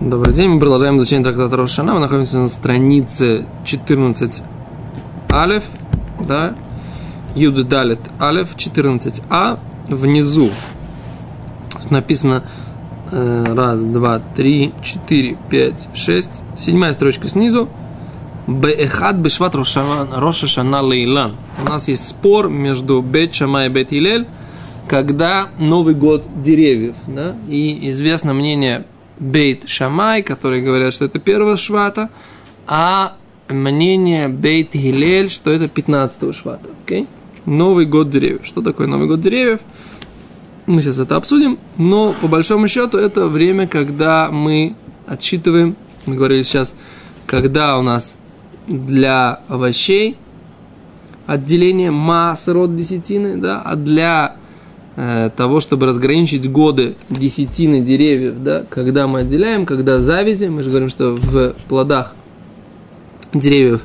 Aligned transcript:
Добрый 0.00 0.34
день, 0.34 0.48
мы 0.48 0.58
продолжаем 0.58 0.98
изучение 0.98 1.22
трактата 1.22 1.56
Рошана. 1.56 1.94
Мы 1.94 2.00
находимся 2.00 2.38
на 2.38 2.48
странице 2.48 3.46
14 3.64 4.42
Алев, 5.30 5.62
да, 6.26 6.54
Юд 7.36 7.68
Далит 7.68 8.00
Алев, 8.18 8.56
14А. 8.56 9.60
Внизу 9.86 10.50
написано 11.90 12.42
э, 13.12 13.54
раз, 13.54 13.84
два, 13.84 14.20
три, 14.34 14.72
четыре, 14.82 15.36
пять, 15.48 15.88
шесть. 15.94 16.42
Седьмая 16.56 16.92
строчка 16.92 17.28
снизу. 17.28 17.68
Беэхад 18.48 19.16
бешват 19.16 19.54
Роша 19.54 20.46
Шана 20.48 20.82
Лейлан. 20.82 21.32
У 21.62 21.68
нас 21.68 21.86
есть 21.86 22.08
спор 22.08 22.48
между 22.48 23.00
Бет 23.00 23.32
Шама 23.32 23.66
и 23.66 23.68
Бет 23.68 23.92
Илель, 23.92 24.26
когда 24.88 25.48
Новый 25.58 25.94
год 25.94 26.26
деревьев, 26.42 26.96
да, 27.06 27.36
и 27.46 27.90
известно 27.90 28.34
мнение 28.34 28.84
Бейт 29.18 29.68
Шамай, 29.68 30.22
которые 30.22 30.62
говорят, 30.62 30.94
что 30.94 31.04
это 31.04 31.18
первого 31.18 31.56
швата, 31.56 32.10
а 32.66 33.16
мнение 33.48 34.28
Бейт 34.28 34.74
Гилель, 34.74 35.30
что 35.30 35.50
это 35.50 35.68
15 35.68 36.34
швата. 36.34 36.68
Okay? 36.86 37.06
Новый 37.46 37.86
год 37.86 38.10
деревьев. 38.10 38.40
Что 38.44 38.62
такое 38.62 38.86
Новый 38.86 39.08
год 39.08 39.20
деревьев? 39.20 39.60
Мы 40.66 40.82
сейчас 40.82 40.98
это 40.98 41.16
обсудим, 41.16 41.58
но 41.78 42.14
по 42.20 42.28
большому 42.28 42.68
счету 42.68 42.98
это 42.98 43.26
время, 43.26 43.66
когда 43.66 44.30
мы 44.30 44.74
отсчитываем, 45.06 45.76
мы 46.04 46.16
говорили 46.16 46.42
сейчас, 46.42 46.74
когда 47.26 47.78
у 47.78 47.82
нас 47.82 48.16
для 48.66 49.40
овощей 49.48 50.18
отделение 51.26 51.90
масс 51.90 52.48
род 52.48 52.76
десятины, 52.76 53.36
да, 53.36 53.62
а 53.62 53.76
для 53.76 54.36
того, 55.36 55.60
чтобы 55.60 55.86
разграничить 55.86 56.50
годы 56.50 56.96
десятины 57.08 57.82
деревьев, 57.82 58.34
да, 58.42 58.64
когда 58.68 59.06
мы 59.06 59.20
отделяем, 59.20 59.64
когда 59.64 60.00
завязи, 60.00 60.46
мы 60.46 60.64
же 60.64 60.70
говорим, 60.70 60.88
что 60.88 61.14
в 61.14 61.54
плодах 61.68 62.14
деревьев 63.32 63.82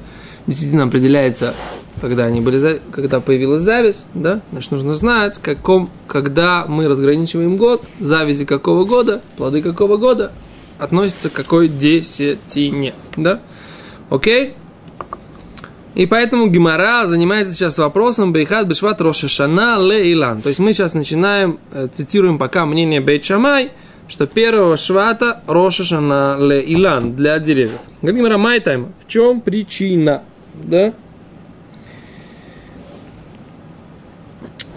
десятина 0.48 0.86
определяется, 0.86 1.54
когда 2.02 2.26
они 2.26 2.42
были, 2.42 2.82
когда 2.92 3.20
появилась 3.20 3.62
зависть, 3.62 4.08
да, 4.16 4.42
значит, 4.52 4.72
нужно 4.72 4.96
знать, 4.96 5.38
каком, 5.38 5.92
когда 6.08 6.66
мы 6.68 6.88
разграничиваем 6.88 7.58
год, 7.58 7.84
завязи 8.00 8.46
какого 8.46 8.84
года, 8.84 9.22
плоды 9.38 9.62
какого 9.62 9.98
года 9.98 10.32
относятся 10.80 11.30
к 11.30 11.34
какой 11.34 11.68
десятине, 11.68 12.96
да, 13.16 13.40
окей? 14.10 14.54
И 15.96 16.08
поэтому 16.08 16.48
Гимара 16.48 17.06
занимается 17.06 17.54
сейчас 17.54 17.78
вопросом 17.78 18.34
Бейхат 18.34 18.68
Бешват 18.68 19.00
Рошашана 19.00 19.78
Ле 19.80 20.12
Илан. 20.12 20.42
То 20.42 20.50
есть 20.50 20.60
мы 20.60 20.74
сейчас 20.74 20.96
начинаем, 20.96 21.60
э, 21.72 21.88
цитируем 21.94 22.40
пока 22.40 22.66
мнение 22.66 23.00
Бейт 23.00 23.24
Шамай, 23.24 23.72
что 24.08 24.26
первого 24.26 24.76
швата 24.76 25.44
Рошашана 25.46 26.38
Ле 26.40 26.64
Илан 26.74 27.16
для 27.16 27.38
деревьев. 27.38 27.80
Гимара 28.02 28.40
Майтайма, 28.40 28.92
в 29.06 29.08
чем 29.08 29.40
причина? 29.40 30.24
Да? 30.56 30.94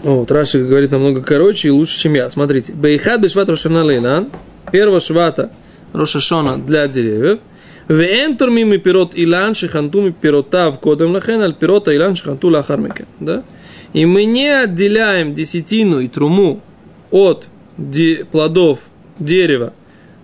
Вот, 0.02 0.30
Раши 0.30 0.62
говорит 0.62 0.90
намного 0.90 1.22
короче 1.22 1.68
и 1.68 1.70
лучше, 1.70 1.98
чем 1.98 2.14
я. 2.14 2.28
Смотрите. 2.28 2.72
Бейхат 2.72 3.22
Бешват 3.22 3.48
Рошашана 3.48 3.82
Ле 3.82 3.96
Илан. 3.96 4.28
Первого 4.70 5.00
швата 5.00 5.50
Рошашона 5.94 6.58
для 6.58 6.86
деревьев– 6.88 7.38
Вен 7.88 8.36
турмим 8.36 8.72
и 8.72 8.78
пирот 8.78 9.12
илан 9.14 9.54
шиханту 9.54 10.08
и 10.08 10.12
пирота 10.12 10.70
в 10.70 10.78
кодом 10.78 11.12
лахен, 11.12 11.40
аль 11.40 11.54
пирота 11.54 11.94
илан 11.94 12.16
шиханту 12.16 12.48
лахармекен. 12.48 13.06
Да? 13.20 13.44
И 13.92 14.04
мы 14.06 14.24
не 14.24 14.48
отделяем 14.48 15.34
десятину 15.34 16.00
и 16.00 16.08
труму 16.08 16.60
от 17.10 17.46
плодов 18.32 18.80
дерева, 19.18 19.72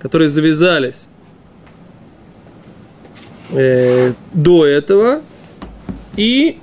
которые 0.00 0.28
завязались 0.28 1.06
э, 3.52 4.12
до 4.32 4.66
этого, 4.66 5.20
и 6.16 6.58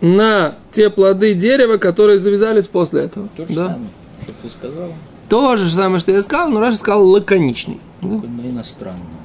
на 0.00 0.54
те 0.70 0.90
плоды 0.90 1.34
дерева, 1.34 1.76
которые 1.76 2.18
завязались 2.18 2.66
после 2.66 3.02
этого. 3.02 3.28
То 3.36 3.46
же 3.46 3.54
да? 3.54 3.68
самое, 3.68 3.90
что 4.22 4.32
ты 4.42 4.48
сказал. 4.48 4.92
То 5.28 5.56
же 5.56 5.70
самое, 5.70 6.00
что 6.00 6.12
я 6.12 6.22
сказал, 6.22 6.48
но 6.48 6.60
раньше 6.60 6.78
сказал 6.78 7.06
лаконичный. 7.06 7.80
Только 8.00 8.26
да? 8.26 8.42
на 8.42 8.48
иностранном. 8.48 9.21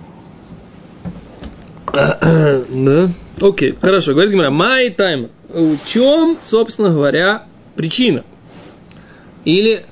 Да. 2.70 3.10
Окей, 3.42 3.76
хорошо. 3.80 4.14
Говорит 4.14 4.32
Гимара, 4.32 4.50
май 4.50 4.90
тайм. 4.90 5.30
В 5.50 5.78
чем, 5.88 6.38
собственно 6.42 6.90
говоря, 6.90 7.44
причина? 7.76 8.24
Или 9.46 9.86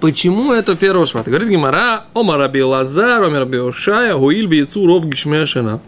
почему 0.00 0.52
это 0.52 0.76
первого 0.76 1.06
швата? 1.06 1.30
Говорит 1.30 1.48
Гимара, 1.48 2.04
Омар 2.14 2.38
Раби 2.38 2.62
Лазар, 2.62 3.22
Омар 3.22 3.40
Раби 3.40 3.58
Ушая, 3.58 4.14
Гуиль 4.16 4.46
Бейцу 4.46 4.86
Ров 4.86 5.06
Гишмешина. 5.06 5.80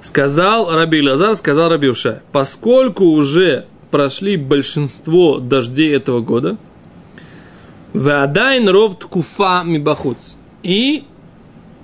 Сказал 0.00 0.74
Раби 0.74 1.02
Лазар, 1.02 1.36
сказал 1.36 1.70
Раби 1.70 1.88
Ушая, 1.88 2.22
поскольку 2.32 3.04
уже 3.04 3.66
прошли 3.90 4.36
большинство 4.36 5.38
дождей 5.38 5.94
этого 5.94 6.20
года, 6.20 6.56
Вадайн 7.92 8.68
ров 8.68 8.98
ткуфа 8.98 9.62
мибахуц. 9.64 10.36
И 10.62 11.04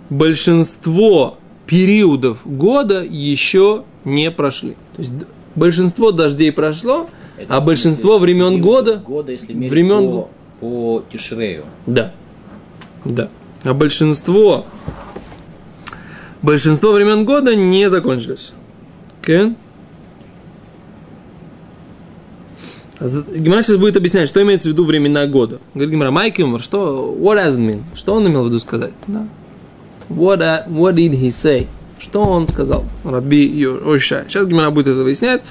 большинство 0.09 1.39
периодов 1.69 2.41
года 2.45 3.05
еще 3.05 3.84
не 4.05 4.31
прошли. 4.31 4.73
То 4.97 5.03
есть 5.03 5.12
большинство 5.55 6.11
дождей 6.11 6.51
прошло, 6.51 7.09
Это 7.37 7.55
а 7.55 7.61
большинство 7.61 8.19
времен 8.19 8.61
года, 8.61 8.97
года 8.97 9.33
если 9.33 9.53
времен 9.53 10.11
по, 10.11 10.31
по 10.61 11.05
Тишрею. 11.12 11.67
да, 11.87 12.12
да, 13.05 13.29
а 13.62 13.75
большинство 13.75 14.65
большинство 16.43 16.93
времен 16.93 17.25
года 17.25 17.55
не 17.55 17.91
закончились. 17.91 18.53
Okay? 19.23 19.55
Гимара 23.00 23.62
сейчас 23.62 23.77
будет 23.77 23.97
объяснять, 23.97 24.29
что 24.29 24.43
имеется 24.43 24.69
в 24.69 24.73
виду 24.73 24.85
времена 24.85 25.27
года. 25.27 25.61
Говорит 25.75 25.93
Гимара, 25.93 26.11
Майки 26.11 26.43
умер, 26.43 26.61
что, 26.61 27.17
what 27.17 27.37
does 27.37 27.56
it 27.56 27.59
mean? 27.59 27.83
Что 27.95 28.15
он 28.15 28.27
имел 28.27 28.43
в 28.43 28.47
виду 28.47 28.59
сказать? 28.59 28.93
Да. 29.06 29.27
What, 30.09 30.41
uh, 30.41 30.67
what 30.67 30.95
did 30.95 31.13
he 31.13 31.29
say? 31.29 31.67
Что 31.99 32.23
он 32.23 32.47
сказал? 32.47 32.85
Раби 33.05 33.67
Ойша. 33.67 34.25
Сейчас 34.29 34.47
Гимара 34.47 34.71
будет 34.71 34.89
это 34.89 35.03
выяснять. 35.03 35.45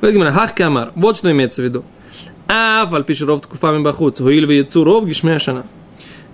Говорит 0.00 0.16
Гимара, 0.16 0.32
хах 0.32 0.54
камар. 0.54 0.92
Вот 0.94 1.16
что 1.16 1.30
имеется 1.30 1.62
в 1.62 1.64
виду. 1.64 1.84
А, 2.48 2.86
фальпиши 2.90 3.24
ров 3.24 3.40
ткуфами 3.40 3.82
бахуц, 3.82 4.18
хуиль 4.18 4.50
яйцу 4.52 4.84
ров 4.84 5.06
гишмешана. 5.06 5.64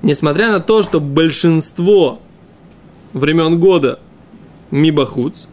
Несмотря 0.03 0.51
на 0.51 0.61
то, 0.61 0.83
что 0.83 1.01
большинство 1.01 2.21
времен 3.13 3.61
года 3.61 4.01
мибахуц, 4.71 5.47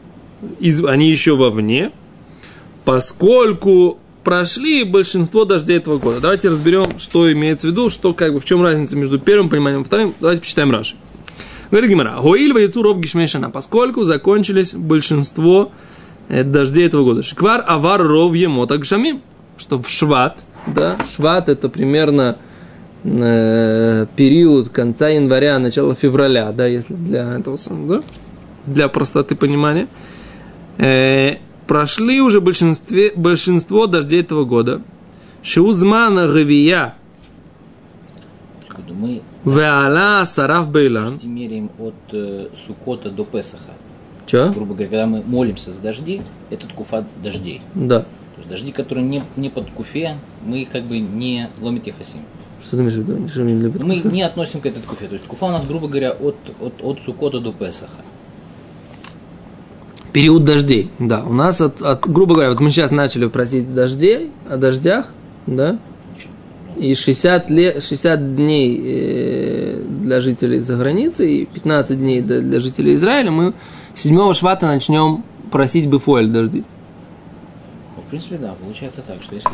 из, 0.60 0.84
они 0.84 1.10
еще 1.10 1.36
вовне, 1.36 1.92
поскольку 2.84 4.00
прошли 4.24 4.84
большинство 4.84 5.46
дождей 5.46 5.78
этого 5.78 6.00
года. 6.00 6.20
Давайте 6.20 6.50
разберем, 6.50 7.00
что 7.00 7.32
имеется 7.32 7.68
в 7.68 7.72
виду, 7.72 7.90
что 7.90 8.14
как 8.14 8.34
бы 8.34 8.40
в 8.40 8.46
чем 8.46 8.64
разница 8.64 8.96
между 8.96 9.20
первым 9.20 9.50
пониманием 9.50 9.84
и 9.84 9.86
вторым. 9.86 10.14
Давайте 10.20 10.42
почитаем 10.42 10.72
Раши. 10.72 10.96
Говорит 11.72 11.90
Гимара, 11.90 12.20
Гоиль 12.22 12.58
яйцу 12.58 12.82
ров 12.84 13.00
гишмешана, 13.00 13.50
поскольку 13.50 14.04
закончились 14.04 14.74
большинство 14.74 15.72
э, 16.30 16.44
дождей 16.44 16.86
этого 16.88 17.04
года. 17.04 17.24
Шквар 17.24 17.64
авар 17.66 18.02
ров 18.02 18.34
емота 18.34 18.78
гшамим, 18.78 19.22
что 19.58 19.82
в 19.82 19.90
шват, 19.90 20.44
да, 20.68 20.98
шват 21.14 21.50
это 21.50 21.70
примерно 21.70 22.38
э, 23.04 24.06
период 24.16 24.70
конца 24.70 25.10
января, 25.10 25.60
начала 25.60 25.96
февраля, 25.96 26.52
да, 26.52 26.68
если 26.68 26.94
для 26.94 27.34
этого 27.38 27.58
самого, 27.58 27.88
да, 27.88 28.04
для 28.66 28.88
простоты 28.88 29.36
понимания, 29.36 29.88
э, 30.78 31.38
прошли 31.68 32.22
уже 32.22 32.42
большинстве, 32.42 33.12
большинство 33.16 33.88
дождей 33.88 34.22
этого 34.22 34.46
года. 34.46 34.82
Шиузмана 35.42 36.24
Откуда 38.68 38.94
Мы 38.94 39.22
веала 39.46 40.26
сараф 40.26 40.72
почти 40.72 41.28
меряем 41.28 41.70
от 41.80 41.94
э, 42.12 42.48
Сукота 42.66 43.10
до 43.10 43.24
Песаха. 43.24 43.72
Че? 44.26 44.52
Грубо 44.52 44.74
говоря, 44.74 44.88
когда 44.88 45.06
мы 45.06 45.22
молимся 45.22 45.72
за 45.72 45.82
дожди, 45.82 46.22
это 46.50 46.66
куфа 46.76 47.06
дождей. 47.24 47.62
Да. 47.76 48.02
То 48.02 48.08
есть 48.38 48.50
дожди, 48.50 48.72
которые 48.72 49.06
не, 49.06 49.22
не 49.36 49.50
под 49.50 49.70
куфе, 49.72 50.18
мы 50.44 50.64
их 50.64 50.72
как 50.72 50.84
бы 50.84 51.00
не 51.00 51.48
ломит 51.62 51.88
яхасим. 51.88 52.22
Что 52.60 52.78
ты 52.78 52.78
имеешь 52.78 52.96
в 52.96 52.98
виду? 52.98 53.30
Что 53.30 53.42
мне 53.42 53.54
любит? 53.54 53.84
Мы 53.84 53.98
не 53.98 54.24
относим 54.24 54.62
к 54.62 54.66
этой 54.66 54.82
куфе. 54.82 55.08
То 55.08 55.14
есть 55.14 55.26
куфа 55.26 55.46
у 55.46 55.52
нас, 55.52 55.66
грубо 55.68 55.88
говоря, 55.88 56.12
от, 56.12 56.36
от, 56.60 56.74
от 56.84 57.00
Сукота 57.02 57.40
до 57.40 57.54
Песаха. 57.54 58.02
Период 60.12 60.44
дождей, 60.44 60.90
да. 60.98 61.24
У 61.24 61.34
нас, 61.34 61.62
от, 61.62 61.82
от, 61.82 62.08
грубо 62.10 62.36
говоря, 62.36 62.50
вот 62.50 62.62
мы 62.62 62.72
сейчас 62.72 62.90
начали 62.90 63.28
просить 63.28 63.74
дождей, 63.74 64.32
о 64.50 64.58
дождях, 64.58 65.10
да, 65.46 65.78
и 66.78 66.96
60, 66.96 67.50
лет, 67.50 67.84
60 67.84 68.36
дней 68.36 68.82
э, 68.84 69.84
для 69.84 70.22
жителей 70.22 70.60
за 70.60 70.78
границей 70.78 71.36
и 71.36 71.46
15 71.46 71.98
дней 71.98 72.22
для, 72.22 72.60
жителей 72.60 72.96
Израиля 72.96 73.32
мы 73.32 73.54
7 73.94 74.34
швата 74.34 74.68
начнем 74.68 75.24
просить 75.52 75.88
бифуэль 75.88 76.28
дожди. 76.28 76.64
Ну, 77.96 78.02
в 78.02 78.06
принципе, 78.06 78.38
да, 78.38 78.54
получается 78.62 79.02
так, 79.06 79.22
что 79.22 79.36
если... 79.36 79.50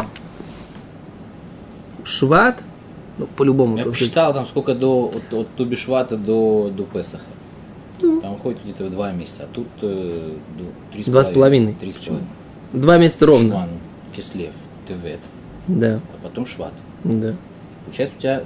Шват, 2.03 2.63
ну, 3.17 3.27
по-любому. 3.27 3.77
Я 3.77 3.85
посчитал 3.85 4.33
там 4.33 4.47
сколько 4.47 4.73
до, 4.73 5.11
от, 5.13 5.33
от 5.33 5.47
Тубишвата 5.55 6.17
до, 6.17 6.71
до 6.75 6.83
Песаха. 6.83 7.23
Там 7.99 8.33
уходит 8.33 8.59
где-то 8.63 8.89
два 8.89 9.11
месяца, 9.11 9.43
а 9.43 9.47
тут 9.53 9.67
э, 9.83 10.33
три 10.91 11.03
Два 11.03 11.23
с 11.23 11.29
половиной. 11.29 11.75
Три 11.75 11.91
с 11.91 11.95
половиной. 11.95 12.27
Два 12.73 12.97
месяца 12.97 13.25
ровно. 13.27 13.49
Шван, 13.49 13.69
Кислев, 14.15 14.53
Тевет, 14.87 15.19
Да, 15.67 15.99
а 15.99 16.23
потом 16.23 16.47
Шват. 16.47 16.73
Да, 17.03 17.35
Получается 17.85 18.15
у 18.17 18.21
тебя 18.21 18.43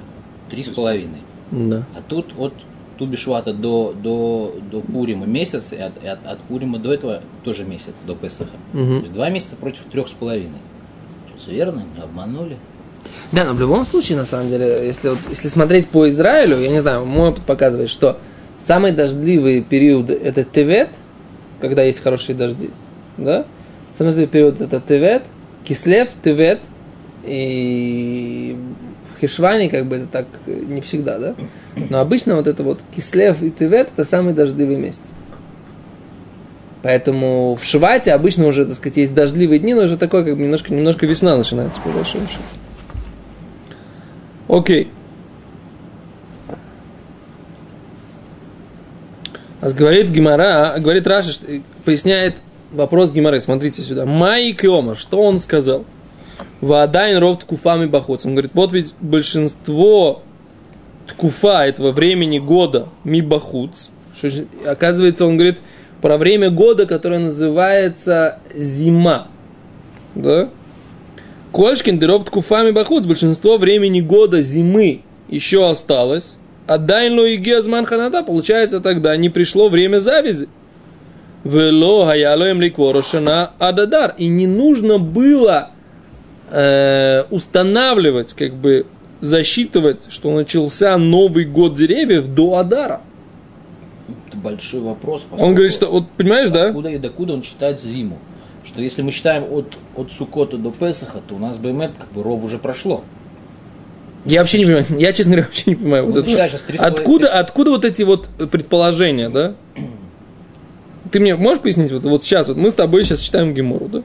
три 0.50 0.62
с 0.62 0.68
половиной. 0.68 1.18
да. 1.50 1.84
А 1.96 2.02
тут 2.06 2.32
от 2.38 2.52
Тубишвата 2.98 3.52
до, 3.52 3.92
до, 3.92 4.54
до 4.72 4.80
Пурима 4.80 5.26
месяц, 5.26 5.72
и 5.72 5.76
от, 5.76 6.02
и 6.02 6.06
от, 6.06 6.26
от 6.26 6.38
Пурима 6.40 6.78
до 6.78 6.94
этого 6.94 7.20
тоже 7.44 7.64
месяц, 7.64 7.94
до 8.06 8.14
Песаха. 8.14 8.50
То 8.72 8.78
Мгм. 8.78 9.00
есть 9.00 9.12
два 9.12 9.28
месяца 9.28 9.56
против 9.56 9.82
трех 9.92 10.08
с 10.08 10.12
половиной. 10.12 10.58
Все 11.38 11.50
верно? 11.50 11.82
Не 11.94 12.02
обманули? 12.02 12.56
Да, 13.32 13.44
но 13.44 13.52
в 13.52 13.60
любом 13.60 13.84
случае, 13.84 14.16
на 14.16 14.24
самом 14.24 14.48
деле, 14.48 14.86
если, 14.86 15.10
вот, 15.10 15.18
если 15.28 15.48
смотреть 15.48 15.88
по 15.88 16.08
Израилю, 16.08 16.58
я 16.58 16.70
не 16.70 16.78
знаю, 16.78 17.04
мой 17.04 17.28
опыт 17.28 17.44
показывает, 17.44 17.90
что 17.90 18.16
самые 18.58 18.94
дождливые 18.94 19.62
периоды 19.62 20.14
это 20.14 20.42
Тевет, 20.44 20.88
когда 21.60 21.82
есть 21.82 22.00
хорошие 22.02 22.34
дожди, 22.34 22.70
да? 23.18 23.44
Самый 23.92 24.08
дождливый 24.08 24.30
период 24.30 24.60
это 24.62 24.80
Тевет, 24.80 25.24
Кислев, 25.64 26.08
Тевет, 26.22 26.62
и 27.26 28.56
в 29.14 29.20
Хешване 29.20 29.68
как 29.68 29.86
бы 29.88 29.96
это 29.96 30.06
так 30.06 30.26
э, 30.46 30.62
не 30.66 30.80
всегда, 30.80 31.18
да? 31.18 31.34
Но 31.90 32.00
обычно 32.00 32.36
вот 32.36 32.46
это 32.46 32.62
вот 32.62 32.80
Кислев 32.94 33.42
и 33.42 33.50
Тевет 33.50 33.88
это 33.92 34.04
самые 34.04 34.34
дождливые 34.34 34.78
месяцы. 34.78 35.12
Поэтому 36.82 37.56
в 37.60 37.64
Швате 37.64 38.12
обычно 38.12 38.46
уже, 38.46 38.64
так 38.64 38.76
сказать, 38.76 38.96
есть 38.96 39.14
дождливые 39.14 39.58
дни, 39.58 39.74
но 39.74 39.82
уже 39.82 39.96
такое, 39.96 40.22
как 40.24 40.36
бы 40.36 40.42
немножко, 40.42 40.72
немножко 40.72 41.06
весна 41.06 41.36
начинается, 41.36 41.80
по 41.80 41.88
большому 41.88 42.26
счету. 42.28 42.42
Окей. 44.48 44.88
А 49.60 49.70
говорит 49.70 50.10
Гимара, 50.10 50.74
говорит 50.78 51.06
Раша, 51.06 51.32
что- 51.32 51.46
поясняет 51.84 52.40
вопрос 52.70 53.12
Гимары. 53.12 53.40
Смотрите 53.40 53.82
сюда. 53.82 54.06
Май 54.06 54.52
Киома, 54.52 54.94
что 54.94 55.20
он 55.22 55.40
сказал? 55.40 55.84
Вадайн 56.60 57.18
ров 57.18 57.38
ткуфами 57.40 57.86
бахоц. 57.86 58.26
Он 58.26 58.32
говорит, 58.32 58.52
вот 58.54 58.72
ведь 58.72 58.94
большинство 59.00 60.22
ткуфа 61.06 61.66
этого 61.66 61.92
времени 61.92 62.38
года 62.38 62.88
ми 63.04 63.22
бахуц. 63.22 63.88
Что 64.16 64.30
же- 64.30 64.46
оказывается, 64.66 65.26
он 65.26 65.36
говорит 65.36 65.58
про 66.00 66.16
время 66.16 66.50
года, 66.50 66.86
которое 66.86 67.18
называется 67.18 68.38
зима. 68.54 69.28
Да? 70.14 70.50
Кольшкин 71.52 71.98
дыров 71.98 72.24
ткуфами 72.24 72.70
бахуц. 72.70 73.04
Большинство 73.06 73.58
времени 73.58 74.00
года 74.00 74.42
зимы 74.42 75.02
еще 75.28 75.68
осталось. 75.68 76.36
Дайнло 76.66 77.24
и 77.24 77.36
гезман 77.36 77.84
ханада, 77.86 78.22
получается, 78.22 78.80
тогда 78.80 79.16
не 79.16 79.28
пришло 79.28 79.68
время 79.68 79.98
завязи. 79.98 80.48
Вело 81.44 82.06
хаялоем 82.06 82.60
ликворошана 82.60 83.52
ададар. 83.58 84.14
И 84.18 84.26
не 84.26 84.46
нужно 84.48 84.98
было 84.98 85.70
э, 86.50 87.24
устанавливать, 87.30 88.32
как 88.32 88.54
бы 88.54 88.86
засчитывать, 89.20 90.06
что 90.10 90.34
начался 90.34 90.96
Новый 90.98 91.44
год 91.44 91.74
деревьев 91.74 92.28
до 92.28 92.58
Адара. 92.58 93.00
Это 94.28 94.36
большой 94.38 94.80
вопрос. 94.80 95.26
Он 95.32 95.54
говорит, 95.54 95.72
что, 95.72 95.86
вот 95.86 96.08
понимаешь, 96.16 96.50
да? 96.50 96.66
Откуда 96.68 96.90
и 96.90 96.98
докуда 96.98 97.32
он 97.34 97.42
считает 97.42 97.80
зиму? 97.80 98.18
Что 98.64 98.82
если 98.82 99.02
мы 99.02 99.12
считаем 99.12 99.44
от, 99.50 99.74
от 99.96 100.12
Сукота 100.12 100.58
до 100.58 100.70
Песаха, 100.70 101.18
то 101.26 101.34
у 101.34 101.38
нас 101.38 101.58
БМЭ 101.58 101.92
как 101.98 102.10
бы 102.12 102.22
ров 102.22 102.42
уже 102.44 102.58
прошло. 102.58 103.04
Я 104.24 104.40
вообще 104.40 104.58
не 104.58 104.64
понимаю, 104.64 104.86
я, 104.98 105.12
честно 105.12 105.32
говоря, 105.32 105.46
вообще 105.46 105.62
не 105.66 105.76
понимаю. 105.76 106.04
Вот 106.06 106.14
Ну, 106.16 106.20
это. 106.20 106.30
с 106.30 106.60
половиной- 106.62 106.84
Откуда, 106.86 107.28
откуда 107.38 107.70
вот 107.70 107.84
эти 107.84 108.02
вот 108.02 108.28
предположения, 108.50 109.28
да? 109.28 109.54
Ты 111.12 111.20
мне 111.20 111.36
можешь 111.36 111.62
пояснить, 111.62 111.92
вот, 111.92 112.02
вот 112.02 112.24
сейчас, 112.24 112.48
вот 112.48 112.56
мы 112.56 112.70
с 112.72 112.74
тобой 112.74 113.04
сейчас 113.04 113.20
читаем 113.20 113.54
Гемору, 113.54 113.86
да? 113.88 114.02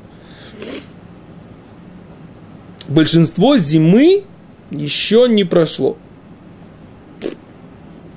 Большинство 2.92 3.58
зимы 3.58 4.24
еще 4.70 5.28
не 5.30 5.46
прошло. 5.46 5.98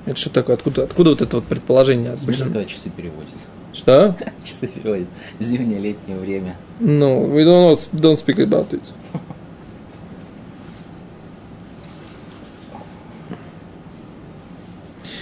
Это 0.05 0.19
что 0.19 0.29
такое? 0.29 0.57
Откуда, 0.57 0.83
откуда 0.83 1.11
вот 1.11 1.21
это 1.21 1.37
вот 1.37 1.45
предположение? 1.45 2.17
Смешно, 2.17 2.45
когда 2.45 2.65
часы 2.65 2.89
переводятся. 2.89 3.47
Что? 3.73 4.17
Часы 4.43 4.67
переводят. 4.67 5.07
Зимнее, 5.39 5.79
летнее 5.79 6.17
время. 6.17 6.57
No, 6.81 7.25
we 7.25 7.45
don't, 7.45 7.77
don't 7.93 8.17
speak 8.17 8.37
about 8.39 8.69
it. 8.71 8.81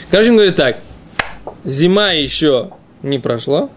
Короче, 0.09 0.31
он 0.31 0.37
говорит 0.37 0.55
так. 0.55 0.79
Зима 1.63 2.11
еще 2.11 2.71
не 3.03 3.19
прошла. 3.19 3.69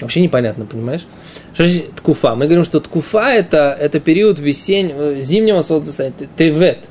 Вообще 0.00 0.20
непонятно, 0.20 0.66
понимаешь? 0.66 1.06
Что 1.54 1.64
значит 1.64 1.94
ткуфа? 1.94 2.34
Мы 2.34 2.46
говорим, 2.46 2.64
что 2.64 2.80
ткуфа 2.80 3.32
это, 3.32 3.76
это 3.78 4.00
период 4.00 4.38
весеннего, 4.38 5.20
зимнего 5.20 5.62
солнцестояния, 5.62 6.14
тевет. 6.36 6.88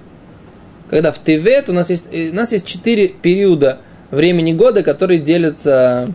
Когда 0.89 1.11
в 1.11 1.21
тевет 1.23 1.69
у 1.69 1.73
нас 1.73 1.89
есть, 1.89 2.05
э, 2.11 2.29
у 2.29 2.33
нас 2.33 2.51
есть 2.51 2.65
четыре 2.65 3.09
периода 3.09 3.79
времени 4.11 4.53
года, 4.53 4.83
которые 4.83 5.19
делятся 5.19 6.07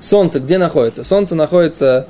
Солнце 0.00 0.40
где 0.40 0.58
находится? 0.58 1.04
Солнце 1.04 1.34
находится, 1.34 2.08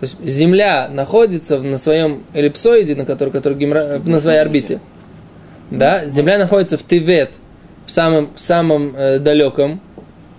то 0.00 0.04
есть 0.04 0.16
Земля 0.24 0.88
находится 0.92 1.58
на 1.58 1.78
своем 1.78 2.24
эллипсоиде, 2.34 2.94
на, 2.94 3.04
который, 3.04 3.30
который 3.30 3.56
Гимра- 3.56 3.98
на 4.04 4.20
своей 4.20 4.38
орбите. 4.38 4.80
Да, 5.70 6.06
Земля 6.06 6.38
находится 6.38 6.78
в 6.78 6.82
Тевет, 6.82 7.30
в 7.86 7.90
самом, 7.90 8.30
самом 8.36 8.94
э, 8.96 9.18
далеком 9.18 9.80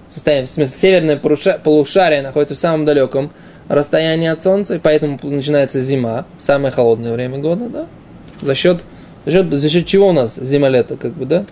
состоянии, 0.09 0.45
в 0.45 0.49
смысле, 0.49 0.75
северное 0.75 1.17
полуша- 1.17 1.59
полушарие 1.61 2.21
находится 2.21 2.55
в 2.55 2.57
самом 2.57 2.85
далеком 2.85 3.31
расстоянии 3.67 4.27
от 4.27 4.43
Солнца, 4.43 4.75
и 4.75 4.79
поэтому 4.79 5.19
начинается 5.23 5.81
зима, 5.81 6.25
самое 6.39 6.71
холодное 6.71 7.13
время 7.13 7.37
года, 7.37 7.69
да? 7.69 7.87
За 8.41 8.55
счет, 8.55 8.81
за 9.25 9.31
счет, 9.31 9.51
за 9.51 9.69
счет 9.69 9.85
чего 9.85 10.09
у 10.09 10.11
нас 10.11 10.35
зима-лето, 10.35 10.97
как 10.97 11.13
бы, 11.13 11.25
да? 11.25 11.45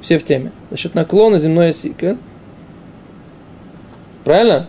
Все 0.00 0.18
в 0.18 0.24
теме. 0.24 0.52
За 0.70 0.76
счет 0.76 0.94
наклона 0.94 1.38
земной 1.38 1.70
оси, 1.70 1.94
да? 2.00 2.16
Правильно? 4.24 4.68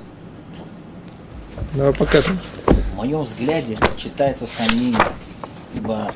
Давай 1.76 1.94
покажем. 1.94 2.40
В 2.66 2.96
моем 2.96 3.22
взгляде 3.22 3.78
читается 3.98 4.48
сомнение. 4.48 4.98
Ибо 5.76 6.12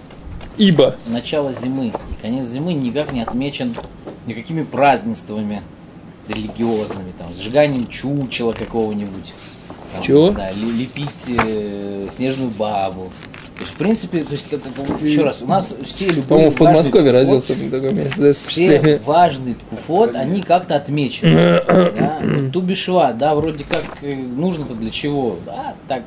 Ибо. 0.57 0.95
начало 1.07 1.53
зимы 1.53 1.87
и 1.87 1.93
конец 2.21 2.47
зимы 2.47 2.73
никак 2.73 3.13
не 3.13 3.21
отмечен 3.21 3.75
никакими 4.25 4.63
празднествами 4.63 5.61
религиозными, 6.27 7.11
там, 7.17 7.33
сжиганием 7.35 7.87
чучела 7.87 8.53
какого-нибудь. 8.53 9.33
Там, 9.93 10.01
Чего? 10.03 10.29
Да, 10.31 10.51
лепить 10.51 11.09
э, 11.27 12.07
снежную 12.15 12.51
бабу. 12.51 13.11
То 13.55 13.61
есть, 13.65 13.73
в 13.73 13.77
принципе, 13.77 14.23
то 14.23 14.31
есть, 14.31 14.49
как, 14.49 14.61
как- 14.63 15.01
еще 15.01 15.23
раз, 15.23 15.41
у 15.41 15.47
нас 15.47 15.75
все 15.85 16.07
любые 16.07 16.23
По-моему, 16.23 16.51
в 16.51 16.55
Подмосковье 16.55 17.11
ткуфот, 17.11 17.29
родился 17.29 17.53
в 17.53 17.69
таком 17.69 17.95
месте. 17.95 18.33
Все 18.33 19.01
важные 19.05 19.55
ткуфот, 19.55 20.15
они 20.15 20.41
как-то 20.41 20.75
отмечены. 20.75 21.61
да? 21.67 22.19
Вот 22.23 22.51
Тубишва, 22.53 23.13
да, 23.13 23.35
вроде 23.35 23.63
как 23.63 23.83
э, 24.01 24.15
нужно-то 24.15 24.73
для 24.73 24.89
чего? 24.89 25.37
Да, 25.45 25.75
так, 25.87 26.03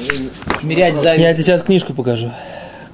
э, 0.00 0.02
смирять 0.60 0.96
зависть. 0.96 1.22
Я 1.22 1.34
тебе 1.34 1.42
сейчас 1.44 1.62
книжку 1.62 1.94
покажу. 1.94 2.32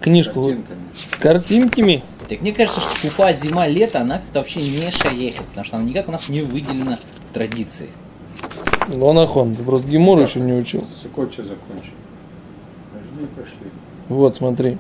Книжку 0.01 0.43
Картинками. 0.43 0.79
с 0.95 1.17
картинками. 1.17 2.03
Так 2.33 2.41
мне 2.41 2.53
кажется, 2.55 2.81
что 2.81 2.89
куфа 3.03 3.31
зима, 3.35 3.67
лето, 3.67 4.01
она 4.01 4.17
как-то 4.17 4.39
вообще 4.39 4.63
не 4.63 4.91
шаехет, 4.91 5.45
потому 5.49 5.67
что 5.67 5.77
она 5.77 5.85
никак 5.85 6.09
у 6.09 6.13
нас 6.13 6.31
не 6.31 6.41
выделена 6.41 6.99
в 7.29 7.35
традиции. 7.35 7.91
Ну, 8.89 9.13
нахон, 9.13 9.55
ты 9.55 9.63
просто 9.63 9.87
Гимор 9.87 10.19
еще 10.19 10.41
не 10.41 10.55
учил. 10.55 10.87
Что 10.99 11.11
закончил. 11.11 11.45
Дожди 12.95 13.27
пошли. 13.37 13.71
Вот, 14.09 14.35
смотри. 14.35 14.79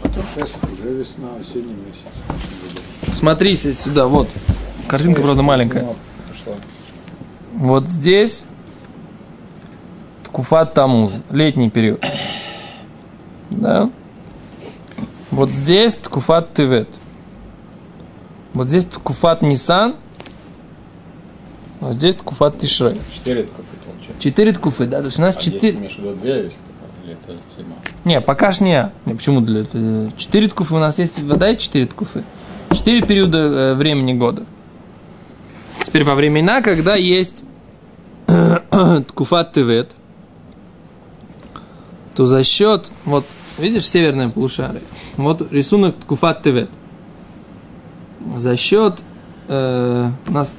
Потом 0.00 0.24
уже 0.72 0.94
весна, 0.94 1.30
осенний 1.40 1.74
месяц. 1.74 3.12
Смотри 3.12 3.56
здесь 3.56 3.80
сюда, 3.80 4.06
вот. 4.06 4.28
Картинка, 4.86 5.20
правда, 5.20 5.42
маленькая. 5.42 5.80
Зима 5.80 5.94
пошла. 6.28 6.54
Вот 7.54 7.88
здесь 7.88 8.44
Ткуфат 10.22 10.74
Тамуз, 10.74 11.14
летний 11.28 11.70
период. 11.70 12.06
Да? 13.50 13.90
Вот 15.32 15.50
здесь 15.50 15.96
Ткуфат 15.96 16.52
Тевет. 16.52 16.88
Вот 18.52 18.68
здесь 18.68 18.84
Ткуфат 18.84 19.40
Нисан. 19.40 19.96
Вот 21.80 21.94
здесь 21.94 22.16
Ткуфат 22.16 22.58
Тишрей. 22.58 23.00
Четыре 23.14 23.44
ткуфы 23.44 23.76
получается. 23.84 24.22
Четыре 24.22 24.52
ткуфы, 24.52 24.86
да? 24.86 25.00
То 25.00 25.06
есть 25.06 25.18
у 25.18 25.22
нас 25.22 25.36
А 25.38 25.40
четыре... 25.40 25.90
Не, 28.04 28.20
пока 28.20 28.52
ж 28.52 28.60
не. 28.60 28.92
не 29.06 29.14
почему 29.14 29.40
для 29.40 29.64
э, 29.72 30.10
Четыре 30.18 30.48
ткуфы 30.48 30.74
у 30.74 30.78
нас 30.78 30.98
есть. 30.98 31.18
Вода 31.22 31.50
и 31.50 31.56
четыре 31.56 31.86
ткуфы. 31.86 32.24
Четыре 32.70 33.00
периода 33.00 33.38
э, 33.38 33.74
времени 33.74 34.12
года. 34.12 34.44
Теперь 35.84 36.04
во 36.04 36.14
времена, 36.14 36.60
когда 36.60 36.94
есть 36.94 37.44
ткуфат 39.08 39.54
тевет, 39.54 39.92
то 42.14 42.26
за 42.26 42.44
счет, 42.44 42.90
вот, 43.06 43.24
видишь, 43.58 43.86
северное 43.86 44.28
полушарие, 44.28 44.82
вот 45.16 45.52
рисунок 45.52 45.96
ткуфат 45.96 46.42
тевет. 46.42 46.70
за 48.36 48.56
счет 48.56 49.02
э, 49.48 50.10
у 50.28 50.32
нас 50.32 50.54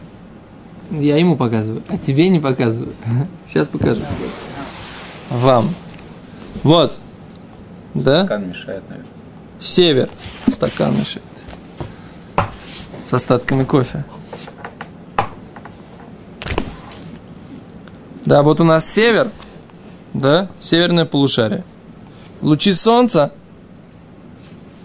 я 0.92 1.18
ему 1.18 1.36
показываю, 1.36 1.84
а 1.90 1.98
тебе 1.98 2.30
не 2.30 2.40
показываю. 2.40 2.94
Сейчас 3.48 3.68
покажу. 3.68 4.02
Вам. 5.30 5.74
Вот. 6.64 6.98
Да? 7.94 8.26
Стакан 8.26 8.50
мешает, 8.50 8.84
наверное. 8.90 9.12
Север. 9.60 10.10
Стакан 10.52 10.94
мешает. 10.98 11.24
С 13.04 13.14
остатками 13.14 13.64
кофе. 13.64 14.06
Да, 18.26 18.42
вот 18.42 18.62
у 18.62 18.64
нас 18.64 18.90
север. 18.90 19.30
Да, 20.14 20.48
северное 20.62 21.06
полушарие. 21.06 21.64
Лучи 22.42 22.72
солнца, 22.74 23.34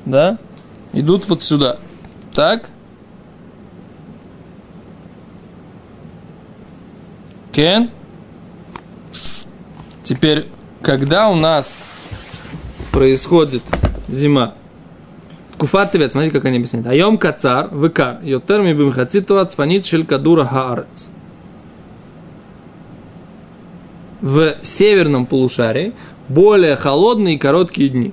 да, 0.09 0.39
идут 0.93 1.29
вот 1.29 1.43
сюда. 1.43 1.77
Так? 2.35 2.71
Кен? 7.53 7.91
Теперь, 10.05 10.49
когда 10.83 11.29
у 11.29 11.35
нас 11.35 11.79
происходит 12.93 13.63
зима, 14.09 14.55
Куфат 15.59 15.91
Тевет, 15.91 16.13
как 16.13 16.45
они 16.45 16.59
объясняют. 16.59 16.87
Айом 16.87 17.19
кацар, 17.19 17.69
выкар, 17.73 18.21
йотер 18.23 18.63
ми 18.63 18.75
бимхацитова 18.75 19.45
цфанит 19.45 19.87
шель 19.87 20.07
кадура 20.07 20.45
хаарец. 20.45 21.09
В 24.21 24.55
северном 24.63 25.27
полушарии 25.27 25.95
более 26.29 26.77
холодные 26.77 27.35
и 27.35 27.39
короткие 27.39 27.89
дни. 27.89 28.13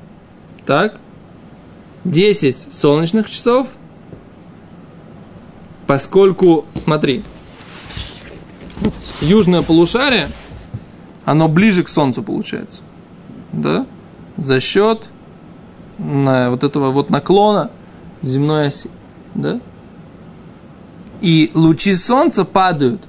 Так? 0.65 0.99
10 2.05 2.67
солнечных 2.71 3.29
часов, 3.29 3.67
поскольку, 5.87 6.65
смотри, 6.83 7.23
южное 9.21 9.63
полушарие, 9.63 10.29
оно 11.25 11.47
ближе 11.47 11.83
к 11.83 11.89
Солнцу 11.89 12.23
получается. 12.23 12.81
Да? 13.51 13.85
За 14.37 14.59
счет 14.59 15.09
на 15.97 16.51
вот 16.51 16.63
этого 16.63 16.91
вот 16.91 17.09
наклона 17.09 17.71
земной 18.21 18.67
оси. 18.67 18.89
Да? 19.33 19.59
И 21.21 21.49
лучи 21.55 21.95
Солнца 21.95 22.45
падают 22.45 23.01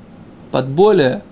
под 0.50 0.68
более 0.68 1.22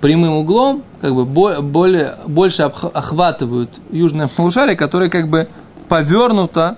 прямым 0.00 0.34
углом, 0.34 0.84
как 1.00 1.14
бы 1.14 1.24
более, 1.24 2.16
больше 2.26 2.62
охватывают 2.62 3.70
южное 3.90 4.28
полушарие, 4.28 4.76
которое 4.76 5.10
как 5.10 5.28
бы 5.28 5.48
повернуто 5.88 6.76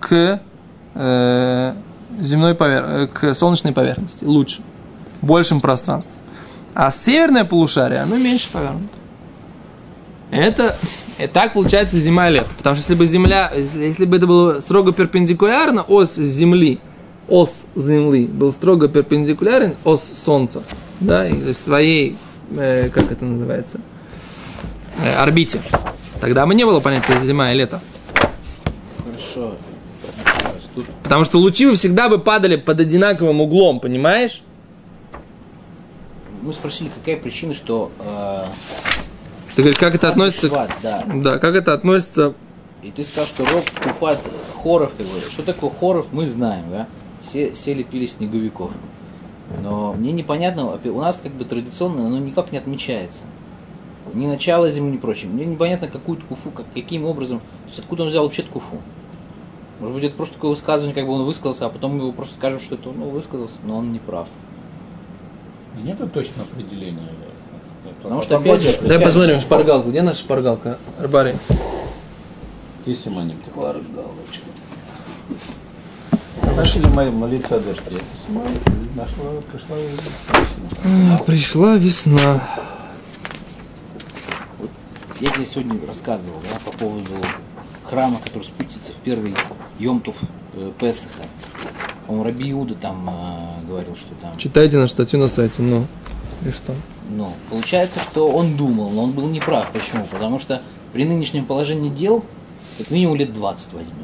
к 0.00 0.40
э, 0.94 1.74
земной 2.20 2.54
повер... 2.54 3.08
к 3.08 3.34
солнечной 3.34 3.72
поверхности, 3.72 4.24
лучше, 4.24 4.62
большим 5.22 5.60
пространством. 5.60 6.14
А 6.74 6.90
северное 6.90 7.44
полушарие, 7.44 8.00
оно 8.00 8.16
меньше 8.16 8.50
повернуто. 8.50 8.88
Это 10.30 10.76
и 11.18 11.26
так 11.26 11.52
получается 11.52 11.98
зима 11.98 12.28
и 12.30 12.34
лето. 12.34 12.48
Потому 12.56 12.76
что 12.76 12.84
если 12.84 12.94
бы 12.94 13.06
Земля, 13.06 13.52
если 13.74 14.06
бы 14.06 14.16
это 14.16 14.26
было 14.26 14.60
строго 14.60 14.92
перпендикулярно, 14.92 15.82
ось 15.82 16.14
Земли, 16.14 16.78
ос 17.28 17.64
Земли 17.76 18.26
был 18.26 18.52
строго 18.52 18.88
перпендикулярен 18.88 19.74
ос 19.84 20.02
Солнца, 20.02 20.62
да, 21.00 21.28
и 21.28 21.52
своей, 21.52 22.16
э, 22.56 22.88
как 22.88 23.12
это 23.12 23.24
называется, 23.24 23.80
э, 25.02 25.12
орбите, 25.14 25.60
тогда 26.20 26.46
бы 26.46 26.54
не 26.54 26.64
было 26.64 26.80
понятия 26.80 27.18
зима 27.18 27.52
и 27.52 27.56
лето. 27.56 27.80
Хорошо. 29.04 29.56
Потому 31.10 31.24
что 31.24 31.38
лучи 31.38 31.66
бы 31.66 31.74
всегда 31.74 32.08
бы 32.08 32.20
падали 32.20 32.54
под 32.54 32.78
одинаковым 32.78 33.40
углом, 33.40 33.80
понимаешь? 33.80 34.44
мы 36.40 36.52
спросили, 36.52 36.88
какая 36.88 37.16
причина, 37.16 37.52
что 37.52 37.90
э, 37.98 38.44
Ты 39.56 39.62
говоришь, 39.62 39.80
как 39.80 39.96
это 39.96 40.08
относится? 40.08 40.46
Шват, 40.46 40.70
да. 40.84 41.02
Да, 41.12 41.38
как 41.40 41.56
это 41.56 41.72
относится? 41.72 42.34
И 42.84 42.92
ты 42.92 43.02
сказал, 43.02 43.26
что 43.26 43.44
Роб 43.44 43.64
Куфат 43.82 44.20
Хоров, 44.62 44.92
как 44.96 45.04
бы, 45.08 45.18
что 45.18 45.42
такое 45.42 45.70
Хоров, 45.70 46.12
мы 46.12 46.28
знаем, 46.28 46.66
да? 46.70 46.86
Все 47.22 47.56
сели 47.56 47.82
пили 47.82 48.06
снеговиков. 48.06 48.70
Но 49.64 49.94
мне 49.94 50.12
непонятно, 50.12 50.78
у 50.80 51.00
нас 51.00 51.18
как 51.20 51.32
бы 51.32 51.44
традиционно 51.44 52.06
оно 52.06 52.18
никак 52.18 52.52
не 52.52 52.58
отмечается. 52.58 53.24
Ни 54.14 54.28
начало 54.28 54.70
зимы, 54.70 54.92
ни 54.92 54.96
прочее. 54.96 55.28
Мне 55.28 55.44
непонятно, 55.44 55.88
какую 55.88 56.18
куфу, 56.20 56.52
как, 56.52 56.66
каким 56.72 57.04
образом, 57.04 57.40
то 57.40 57.66
есть 57.66 57.80
откуда 57.80 58.04
он 58.04 58.10
взял 58.10 58.22
вообще 58.22 58.44
куфу. 58.44 58.80
Может 59.80 59.94
быть, 59.94 60.04
это 60.04 60.14
просто 60.14 60.34
такое 60.34 60.50
высказывание, 60.50 60.94
как 60.94 61.06
бы 61.06 61.12
он 61.12 61.24
высказался, 61.24 61.66
а 61.66 61.70
потом 61.70 61.92
мы 61.96 62.02
его 62.02 62.12
просто 62.12 62.34
скажем, 62.34 62.60
что 62.60 62.74
это 62.74 62.90
он 62.90 62.98
ну, 62.98 63.08
высказался, 63.08 63.56
но 63.64 63.78
он 63.78 63.92
не 63.92 63.98
прав. 63.98 64.28
Нету 65.82 66.06
точного 66.06 66.42
определения. 66.42 67.08
Потому 68.02 68.20
по 68.20 68.26
что, 68.26 68.36
опять 68.36 68.62
же. 68.62 68.76
Дай 68.82 69.00
посмотрим 69.00 69.40
шпаргалку. 69.40 69.88
Где 69.88 70.02
наша 70.02 70.18
шпаргалка? 70.18 70.78
Арбари. 70.98 71.34
Есть 72.84 73.04
симоним. 73.04 73.36
Шпаргалочка. 73.46 74.44
Начали 76.56 76.86
мои 76.88 77.10
молиться 77.10 77.56
о 77.56 77.60
дожде. 77.60 77.82
Это 77.86 78.04
симоним. 78.26 78.60
Нашла, 78.94 79.24
пришла 79.50 79.78
и 79.78 81.22
Пришла 81.24 81.76
весна. 81.76 82.42
Я 85.20 85.30
тебе 85.30 85.44
сегодня 85.44 85.78
рассказывал 85.86 86.40
да, 86.42 86.58
по 86.70 86.76
поводу 86.76 87.12
храма, 87.84 88.20
который 88.24 88.44
спустится 88.44 88.89
первый 89.04 89.34
Йомтов 89.78 90.16
э, 90.54 90.70
Песаха. 90.78 91.24
По-моему, 92.06 92.24
Раби 92.24 92.50
Иуда 92.50 92.74
там 92.74 93.08
э, 93.08 93.66
говорил, 93.66 93.96
что 93.96 94.14
там... 94.20 94.34
Читайте 94.36 94.78
на 94.78 94.86
статью 94.86 95.20
на 95.20 95.28
сайте. 95.28 95.62
Ну, 95.62 95.86
и 96.44 96.50
что? 96.50 96.74
Ну, 97.10 97.32
получается, 97.48 98.00
что 98.00 98.26
он 98.26 98.56
думал, 98.56 98.90
но 98.90 99.04
он 99.04 99.12
был 99.12 99.28
неправ. 99.28 99.70
Почему? 99.72 100.04
Потому 100.04 100.38
что 100.38 100.62
при 100.92 101.04
нынешнем 101.04 101.44
положении 101.44 101.90
дел 101.90 102.24
как 102.78 102.90
минимум 102.90 103.16
лет 103.16 103.32
20 103.32 103.72
возьмет. 103.72 103.94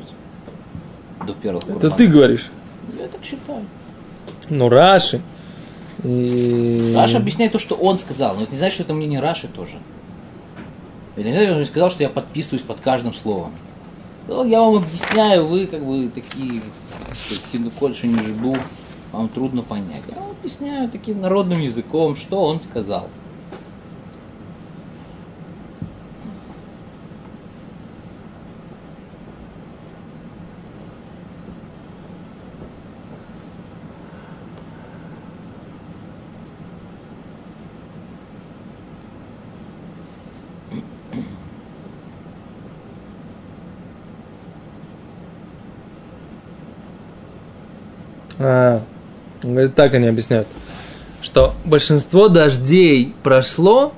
До 1.26 1.32
первых 1.32 1.62
Это 1.64 1.72
курбанов. 1.72 1.96
ты 1.96 2.06
говоришь. 2.06 2.50
Я 2.98 3.08
так 3.08 3.24
считаю. 3.24 3.64
Ну, 4.48 4.68
Раши. 4.68 5.20
И... 6.04 6.92
Раша 6.94 7.18
объясняет 7.18 7.52
то, 7.52 7.58
что 7.58 7.74
он 7.74 7.98
сказал, 7.98 8.36
но 8.36 8.42
это 8.42 8.52
не 8.52 8.58
значит, 8.58 8.74
что 8.74 8.82
это 8.82 8.94
мнение 8.94 9.20
Раши 9.20 9.48
тоже. 9.48 9.78
Это 11.16 11.26
не 11.26 11.32
значит, 11.32 11.50
что 11.50 11.58
он 11.58 11.64
сказал, 11.64 11.90
что 11.90 12.02
я 12.02 12.10
подписываюсь 12.10 12.62
под 12.62 12.80
каждым 12.80 13.14
словом. 13.14 13.52
Ну, 14.28 14.44
я 14.44 14.60
вам 14.60 14.76
объясняю, 14.76 15.46
вы 15.46 15.66
как 15.66 15.84
бы 15.84 16.08
такие, 16.08 16.60
ну, 17.52 17.70
кольше 17.70 18.08
не 18.08 18.20
жду, 18.20 18.56
вам 19.12 19.28
трудно 19.28 19.62
понять. 19.62 20.02
Я 20.08 20.20
вам 20.20 20.30
объясняю 20.30 20.88
таким 20.88 21.20
народным 21.20 21.60
языком, 21.60 22.16
что 22.16 22.44
он 22.44 22.60
сказал. 22.60 23.08
Говорит, 49.42 49.74
так 49.74 49.94
они 49.94 50.06
объясняют, 50.06 50.46
что 51.22 51.54
большинство 51.64 52.28
дождей 52.28 53.14
прошло, 53.22 53.92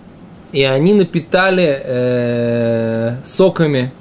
и 0.52 0.62
они 0.62 0.94
напитали 0.94 1.80
э, 1.84 3.16
соками 3.24 3.92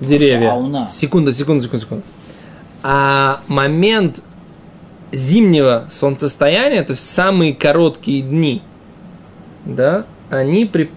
деревья. 0.00 0.52
а 0.52 0.54
у 0.56 0.66
нас? 0.66 0.96
Секунду, 0.96 1.32
секунду, 1.32 1.64
секунду, 1.64 1.84
секунду. 1.84 2.04
А 2.82 3.40
момент 3.48 4.20
зимнего 5.12 5.86
солнцестояния, 5.90 6.82
то 6.82 6.92
есть 6.92 7.10
самые 7.10 7.54
короткие 7.54 8.22
дни, 8.22 8.62
да, 9.64 10.04
они 10.28 10.66
при, 10.66 10.90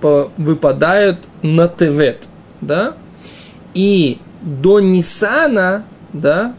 по- 0.00 0.30
выпадают 0.36 1.18
на 1.42 1.68
Тевет, 1.68 2.24
да, 2.60 2.94
и 3.74 4.18
до 4.40 4.80
Нисана, 4.80 5.84
да, 6.12 6.54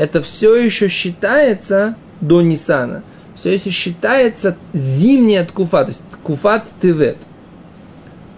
это 0.00 0.22
все 0.22 0.56
еще 0.56 0.88
считается 0.88 1.94
до 2.22 2.40
Нисана, 2.40 3.02
все 3.34 3.52
еще 3.52 3.68
считается 3.68 4.56
зимняя 4.72 5.44
ткуфа, 5.44 5.84
то 5.84 5.90
есть 5.90 6.02
ткуфат 6.10 6.68
Тевет. 6.80 7.18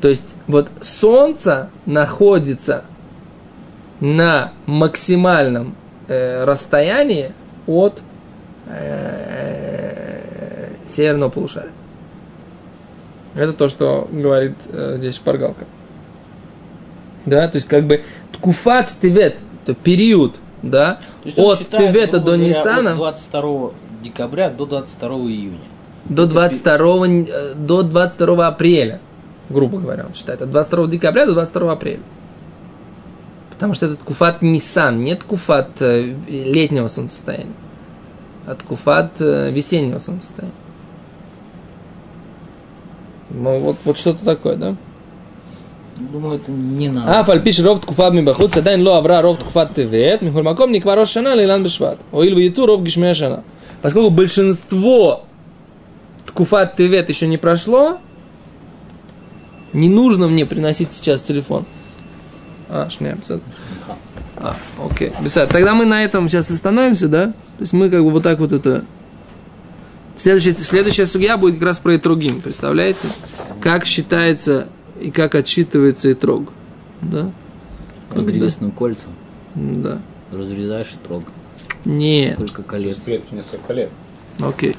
То 0.01 0.09
есть 0.09 0.35
вот 0.49 0.69
солнце 0.81 1.71
находится 1.87 2.83
на 4.01 4.53
максимальном 4.67 5.77
э, 6.09 6.43
расстоянии 6.43 7.31
от 7.69 8.03
э, 8.67 10.73
северного 10.89 11.31
полушария. 11.31 11.71
Это 13.37 13.53
то, 13.53 13.69
что 13.69 14.09
говорит 14.11 14.57
э, 14.67 14.97
здесь 14.99 15.15
шпаргалка. 15.15 15.67
Да, 17.25 17.47
то 17.47 17.55
есть 17.55 17.69
как 17.69 17.87
бы 17.87 18.03
ткуфат 18.33 18.93
тевет, 19.01 19.39
то 19.65 19.75
период 19.75 20.41
да, 20.63 20.99
от 21.37 21.59
Тевета 21.59 22.19
до 22.19 22.37
От 22.37 22.97
22 22.97 23.71
декабря 24.03 24.51
до 24.51 24.67
22 24.67 25.09
июня. 25.09 25.59
до 26.05 26.27
22, 26.27 27.07
э, 27.07 27.55
до 27.55 27.83
22 27.83 28.47
апреля, 28.47 29.01
грубо 29.49 29.79
говоря, 29.79 30.07
он 30.07 30.15
считает. 30.15 30.43
От 30.43 30.51
22 30.51 30.87
декабря 30.89 31.27
до 31.27 31.35
22 31.35 31.73
апреля. 31.73 32.01
Потому 33.51 33.75
что 33.75 33.87
это 33.87 33.97
куфат 34.05 34.43
Нисан, 34.43 35.05
нет 35.05 35.23
куфат 35.23 35.71
э, 35.81 36.15
летнего 36.29 36.89
солнцестояния. 36.89 37.55
От 38.47 38.63
куфат 38.63 39.13
э, 39.21 39.51
весеннего 39.51 39.99
солнцестояния. 39.99 40.55
Ну, 43.31 43.61
вот, 43.61 43.77
вот 43.85 43.99
что-то 43.99 44.25
такое, 44.25 44.57
да? 44.57 44.77
думаю, 46.11 46.37
это 46.37 46.51
не 46.51 46.89
надо. 46.89 47.21
А, 47.21 47.25
фальпиш 47.25 47.61
ров 47.61 47.81
ткуфат 47.81 48.15
мибахуц, 48.15 48.57
адайн 48.57 48.83
ло 48.87 48.99
авра 48.99 49.21
ровт 49.23 49.43
куфат 49.43 49.75
тевет, 49.75 50.23
михурмаком 50.23 50.73
никва 50.73 50.95
рош 50.95 51.11
шана 51.11 51.35
лейлан 51.35 51.63
бешват. 51.63 51.99
Оил 52.13 52.39
яцу 52.39 52.67
ров 52.67 52.83
гишмея 52.83 53.15
шана. 53.15 53.45
Поскольку 53.83 54.11
большинство 54.11 55.25
куфат 56.35 56.77
тевет 56.77 57.09
еще 57.09 57.27
не 57.27 57.37
прошло, 57.37 57.99
не 59.73 59.89
нужно 59.89 60.29
мне 60.29 60.47
приносить 60.47 60.93
сейчас 60.93 61.23
телефон. 61.23 61.65
А, 62.69 62.89
шнер, 62.91 63.19
а, 64.37 64.57
окей. 64.85 65.13
Бесад. 65.21 65.51
Тогда 65.51 65.75
мы 65.75 65.85
на 65.85 66.03
этом 66.03 66.29
сейчас 66.29 66.51
остановимся, 66.51 67.09
да? 67.09 67.27
То 67.27 67.61
есть 67.61 67.73
мы 67.73 67.91
как 67.91 68.03
бы 68.03 68.11
вот 68.11 68.23
так 68.23 68.39
вот 68.39 68.53
это... 68.53 68.85
Следующая, 70.17 70.55
следующая 70.55 71.07
судья 71.07 71.37
будет 71.37 71.55
как 71.55 71.65
раз 71.69 71.79
про 71.79 71.97
Итрогим, 71.97 72.41
представляете? 72.41 73.09
Как 73.61 73.87
считается 73.87 74.69
и 75.03 75.11
как 75.11 75.35
отсчитывается 75.35 76.13
Итрог. 76.13 76.53
Да? 77.03 77.31
Как 78.11 78.27
древесным 78.27 78.71
кольцом. 78.71 79.13
Да. 79.55 80.01
Разрезаешь 80.31 80.93
и 80.95 81.07
трог. 81.07 81.25
Нет. 81.85 82.35
Сколько 82.37 82.63
колец. 82.63 82.99
Несколько 83.07 83.73
лет. 83.73 83.91
Окей. 84.41 84.77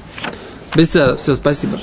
Беседа. 0.74 1.16
Все, 1.16 1.34
спасибо. 1.34 1.78